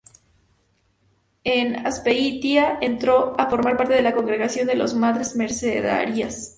[1.43, 6.49] En Azpeitia entró a formar parte de la congregación de las Madres Mercedarias.